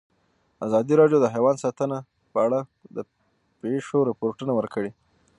ازادي 0.65 0.93
راډیو 1.01 1.17
د 1.21 1.25
حیوان 1.33 1.55
ساتنه 1.63 1.97
په 2.31 2.37
اړه 2.45 2.59
د 2.95 2.97
پېښو 3.61 3.97
رپوټونه 4.09 4.51
ورکړي. 4.55 4.91